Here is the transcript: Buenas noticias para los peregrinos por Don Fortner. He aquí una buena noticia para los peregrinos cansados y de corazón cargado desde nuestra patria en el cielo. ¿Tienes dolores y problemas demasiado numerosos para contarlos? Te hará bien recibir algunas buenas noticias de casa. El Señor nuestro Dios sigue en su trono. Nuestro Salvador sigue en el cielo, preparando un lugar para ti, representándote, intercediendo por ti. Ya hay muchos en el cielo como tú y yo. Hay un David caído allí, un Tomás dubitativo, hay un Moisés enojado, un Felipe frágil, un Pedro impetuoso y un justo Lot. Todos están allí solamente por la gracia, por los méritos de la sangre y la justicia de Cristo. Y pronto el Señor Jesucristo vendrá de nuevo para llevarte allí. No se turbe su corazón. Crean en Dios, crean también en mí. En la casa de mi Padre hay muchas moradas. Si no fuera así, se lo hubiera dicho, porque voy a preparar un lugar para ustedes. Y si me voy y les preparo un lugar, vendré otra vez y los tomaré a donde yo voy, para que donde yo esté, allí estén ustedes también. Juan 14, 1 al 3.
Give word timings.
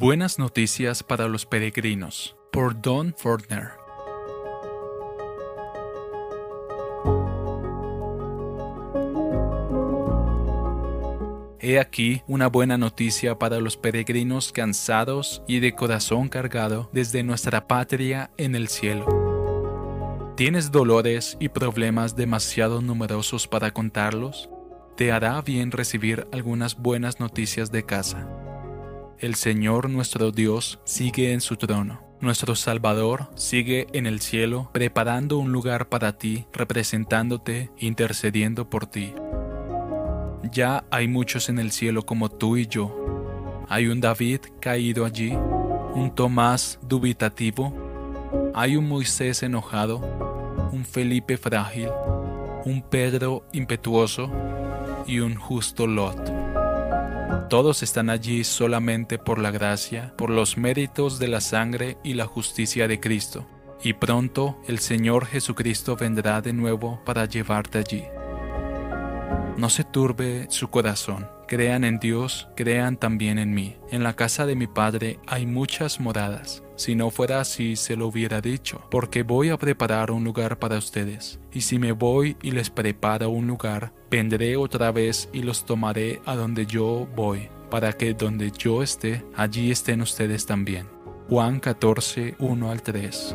Buenas 0.00 0.38
noticias 0.38 1.02
para 1.02 1.28
los 1.28 1.44
peregrinos 1.44 2.34
por 2.50 2.80
Don 2.80 3.14
Fortner. 3.18 3.72
He 11.60 11.78
aquí 11.78 12.22
una 12.26 12.46
buena 12.46 12.78
noticia 12.78 13.38
para 13.38 13.60
los 13.60 13.76
peregrinos 13.76 14.52
cansados 14.52 15.42
y 15.46 15.60
de 15.60 15.74
corazón 15.74 16.30
cargado 16.30 16.88
desde 16.94 17.22
nuestra 17.22 17.68
patria 17.68 18.30
en 18.38 18.54
el 18.54 18.68
cielo. 18.68 19.04
¿Tienes 20.34 20.72
dolores 20.72 21.36
y 21.40 21.50
problemas 21.50 22.16
demasiado 22.16 22.80
numerosos 22.80 23.46
para 23.46 23.72
contarlos? 23.72 24.48
Te 24.96 25.12
hará 25.12 25.42
bien 25.42 25.70
recibir 25.70 26.26
algunas 26.32 26.78
buenas 26.78 27.20
noticias 27.20 27.70
de 27.70 27.84
casa. 27.84 28.39
El 29.20 29.34
Señor 29.34 29.90
nuestro 29.90 30.32
Dios 30.32 30.80
sigue 30.84 31.34
en 31.34 31.42
su 31.42 31.56
trono. 31.56 32.00
Nuestro 32.22 32.56
Salvador 32.56 33.28
sigue 33.34 33.86
en 33.92 34.06
el 34.06 34.20
cielo, 34.22 34.70
preparando 34.72 35.36
un 35.36 35.52
lugar 35.52 35.90
para 35.90 36.16
ti, 36.16 36.46
representándote, 36.54 37.70
intercediendo 37.76 38.70
por 38.70 38.86
ti. 38.86 39.12
Ya 40.50 40.84
hay 40.90 41.06
muchos 41.06 41.50
en 41.50 41.58
el 41.58 41.70
cielo 41.70 42.06
como 42.06 42.30
tú 42.30 42.56
y 42.56 42.66
yo. 42.66 43.66
Hay 43.68 43.88
un 43.88 44.00
David 44.00 44.40
caído 44.58 45.04
allí, 45.04 45.34
un 45.34 46.14
Tomás 46.14 46.78
dubitativo, 46.80 47.74
hay 48.54 48.76
un 48.76 48.88
Moisés 48.88 49.42
enojado, 49.42 49.98
un 50.72 50.86
Felipe 50.86 51.36
frágil, 51.36 51.90
un 52.64 52.82
Pedro 52.88 53.44
impetuoso 53.52 54.30
y 55.06 55.18
un 55.18 55.34
justo 55.34 55.86
Lot. 55.86 56.49
Todos 57.48 57.82
están 57.82 58.10
allí 58.10 58.44
solamente 58.44 59.18
por 59.18 59.38
la 59.38 59.50
gracia, 59.50 60.14
por 60.16 60.30
los 60.30 60.56
méritos 60.56 61.18
de 61.18 61.28
la 61.28 61.40
sangre 61.40 61.98
y 62.04 62.14
la 62.14 62.26
justicia 62.26 62.86
de 62.86 63.00
Cristo. 63.00 63.46
Y 63.82 63.94
pronto 63.94 64.60
el 64.68 64.78
Señor 64.78 65.26
Jesucristo 65.26 65.96
vendrá 65.96 66.40
de 66.42 66.52
nuevo 66.52 67.02
para 67.04 67.24
llevarte 67.24 67.78
allí. 67.78 68.04
No 69.56 69.70
se 69.70 69.84
turbe 69.84 70.46
su 70.50 70.68
corazón. 70.68 71.39
Crean 71.50 71.82
en 71.82 71.98
Dios, 71.98 72.46
crean 72.54 72.96
también 72.96 73.36
en 73.36 73.52
mí. 73.52 73.74
En 73.90 74.04
la 74.04 74.14
casa 74.14 74.46
de 74.46 74.54
mi 74.54 74.68
Padre 74.68 75.18
hay 75.26 75.46
muchas 75.46 75.98
moradas. 75.98 76.62
Si 76.76 76.94
no 76.94 77.10
fuera 77.10 77.40
así, 77.40 77.74
se 77.74 77.96
lo 77.96 78.06
hubiera 78.06 78.40
dicho, 78.40 78.86
porque 78.88 79.24
voy 79.24 79.48
a 79.48 79.56
preparar 79.56 80.12
un 80.12 80.22
lugar 80.22 80.60
para 80.60 80.78
ustedes. 80.78 81.40
Y 81.52 81.62
si 81.62 81.80
me 81.80 81.90
voy 81.90 82.36
y 82.40 82.52
les 82.52 82.70
preparo 82.70 83.30
un 83.30 83.48
lugar, 83.48 83.92
vendré 84.08 84.56
otra 84.56 84.92
vez 84.92 85.28
y 85.32 85.42
los 85.42 85.66
tomaré 85.66 86.22
a 86.24 86.36
donde 86.36 86.66
yo 86.66 87.08
voy, 87.16 87.48
para 87.68 87.94
que 87.94 88.14
donde 88.14 88.52
yo 88.52 88.84
esté, 88.84 89.24
allí 89.34 89.72
estén 89.72 90.02
ustedes 90.02 90.46
también. 90.46 90.86
Juan 91.28 91.58
14, 91.58 92.36
1 92.38 92.70
al 92.70 92.80
3. 92.80 93.34